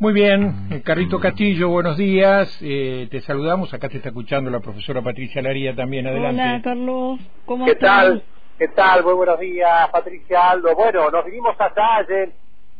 [0.00, 2.56] Muy bien, eh, Carrito Castillo, buenos días.
[2.62, 3.74] Eh, te saludamos.
[3.74, 6.06] Acá te está escuchando la profesora Patricia Laría también.
[6.06, 6.40] Adelante.
[6.40, 7.20] Hola, Carlos.
[7.44, 8.04] ¿Cómo ¿Qué estás?
[8.04, 8.22] tal?
[8.58, 9.02] ¿Qué tal?
[9.02, 10.72] Muy buenos días, Patricia Aldo.
[10.76, 12.30] Bueno, nos vinimos hasta ayer.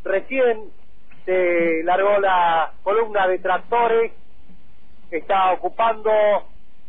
[0.05, 0.71] Recién
[1.25, 4.13] se largó la columna de tractores
[5.11, 6.13] que está ocupando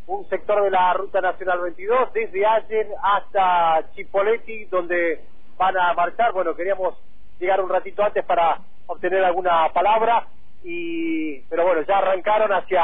[0.06, 5.22] un sector de la Ruta Nacional 22, desde ayer hasta Chipoleti, donde
[5.58, 6.34] van a marchar.
[6.34, 6.94] Bueno, queríamos
[7.40, 8.60] llegar un ratito antes para
[8.90, 10.26] obtener alguna palabra,
[10.64, 12.84] y pero bueno, ya arrancaron hacia,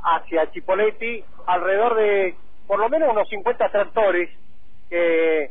[0.00, 2.34] hacia Chipoleti, alrededor de
[2.66, 4.30] por lo menos unos 50 tractores
[4.88, 5.50] que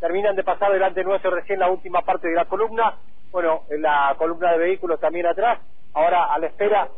[0.00, 2.96] terminan de pasar delante nuestro recién la última parte de la columna,
[3.30, 5.60] bueno, en la columna de vehículos también atrás,
[5.94, 6.88] ahora a la espera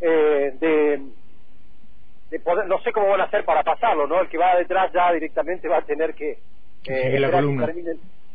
[0.00, 1.02] eh, de,
[2.30, 4.20] de poder, no sé cómo van a hacer para pasarlo, ¿no?
[4.20, 6.38] El que va detrás ya directamente va a tener que...
[6.82, 7.66] Que sigue la columna.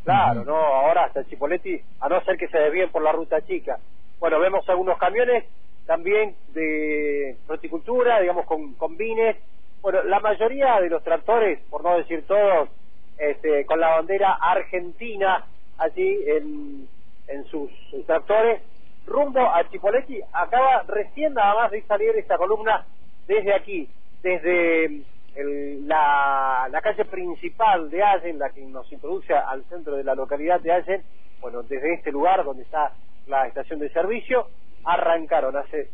[0.04, 0.44] Claro.
[0.44, 0.56] ¿no?
[0.56, 3.80] Ahora hasta Chipoletti, a no ser que se desvíen por la ruta chica.
[4.20, 5.46] Bueno, vemos algunos camiones
[5.86, 9.38] también de horticultura, digamos, con, con vines.
[9.82, 12.70] Bueno, la mayoría de los tractores, por no decir todos,
[13.18, 15.46] este, con la bandera argentina
[15.78, 16.88] allí en,
[17.28, 18.62] en sus, sus tractores,
[19.06, 20.22] rumbo a Chipoletti.
[20.32, 22.86] Acaba recién nada más de salir esta columna
[23.28, 23.90] desde aquí,
[24.22, 25.04] desde
[25.36, 30.16] el- la, la calle principal de Allen, la que nos introduce al centro de la
[30.16, 31.04] localidad de Allen,
[31.42, 32.92] bueno, desde este lugar donde está
[33.28, 34.48] la estación de servicio,
[34.86, 35.90] arrancaron hace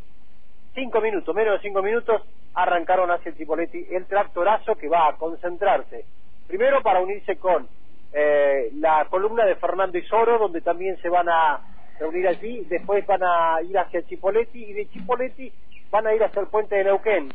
[0.73, 2.21] cinco minutos, menos de cinco minutos,
[2.53, 6.05] arrancaron hacia Chipoletti el tractorazo que va a concentrarse.
[6.47, 7.67] Primero para unirse con
[8.11, 11.59] eh, la columna de Fernando Isoro, donde también se van a
[11.99, 15.51] reunir allí, después van a ir hacia Chipoletti y de Chipoletti
[15.91, 17.29] van a ir hacia el puente de Neuquén,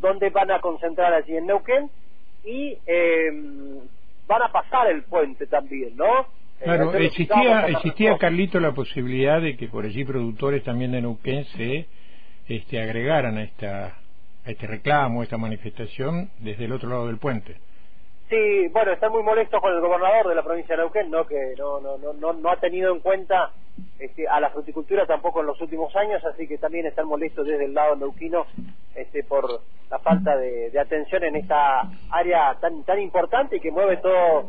[0.00, 1.90] donde van a concentrar allí en Neuquén
[2.44, 3.30] y eh,
[4.26, 6.20] van a pasar el puente también, ¿no?
[6.60, 8.16] Eh, Claro, existía, existía.
[8.18, 11.86] Carlito la posibilidad de que por allí productores también de Neuquén se
[12.48, 13.86] este, agregaran a, esta,
[14.44, 17.56] a este reclamo, a esta manifestación desde el otro lado del puente.
[18.28, 21.26] Sí, bueno, están muy molestos con el gobernador de la provincia de Neuquén, ¿no?
[21.26, 23.52] Que no, no, no, no, no ha tenido en cuenta
[23.98, 27.66] este, a la fruticultura tampoco en los últimos años, así que también están molestos desde
[27.66, 28.46] el lado neuquino
[28.96, 33.70] este, por la falta de, de atención en esta área tan tan importante y que
[33.70, 34.40] mueve todo,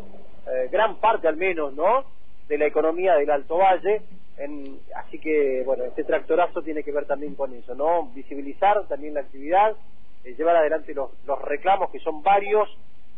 [0.47, 2.05] eh, gran parte al menos, ¿no?
[2.47, 4.01] De la economía del Alto Valle.
[4.37, 8.09] En, así que, bueno, este tractorazo tiene que ver también con eso, ¿no?
[8.13, 9.75] Visibilizar también la actividad,
[10.23, 12.69] eh, llevar adelante los, los reclamos, que son varios,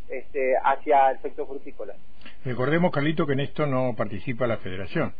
[0.09, 1.94] este, hacia el sector frutícola.
[2.46, 5.13] Recordemos, Carlito, que en esto no participa la federación.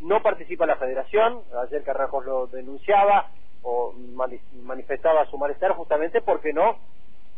[0.00, 3.30] No participa la federación, ayer Carrajos lo denunciaba
[3.62, 6.78] o mani- manifestaba su malestar justamente porque no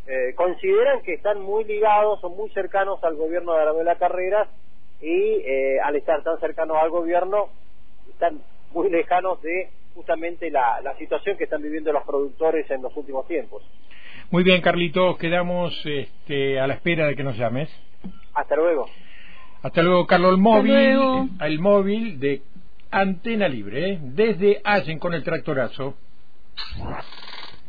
[0.06, 4.48] eh, consideran que están muy ligados o muy cercanos al gobierno de Arabela Carreras
[5.00, 5.10] y
[5.44, 7.48] eh, al estar tan cercanos al gobierno
[8.10, 8.40] están
[8.72, 13.26] muy lejanos de justamente la, la situación que están viviendo los productores en los últimos
[13.28, 13.62] tiempos.
[14.30, 17.68] Muy bien, Carlitos, quedamos este, a la espera de que nos llames.
[18.34, 18.86] Hasta luego.
[19.62, 21.26] Hasta luego, Carlos, el móvil, luego.
[21.40, 22.42] el móvil de
[22.90, 23.98] Antena Libre, ¿eh?
[24.00, 25.94] desde Allen con el tractorazo.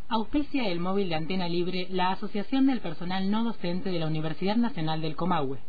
[0.10, 4.56] Auspicia el móvil de Antena Libre la Asociación del Personal No Docente de la Universidad
[4.56, 5.60] Nacional del Comahue.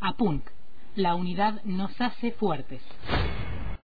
[0.00, 0.50] APUNC.
[0.94, 2.82] La unidad nos hace fuertes.